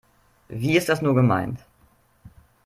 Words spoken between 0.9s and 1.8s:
nur gemeint?